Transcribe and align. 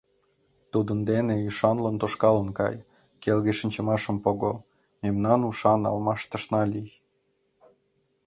Тудын 0.71 0.99
дене 1.09 1.35
ӱшанлын 1.49 1.95
тошкалын 2.01 2.49
кай, 2.59 2.75
келге 3.23 3.51
шинчымашым 3.59 4.17
пого, 4.23 4.53
мемнан 5.01 5.39
ушан 5.49 5.81
алмашташна 5.89 6.61
лий. 6.71 6.91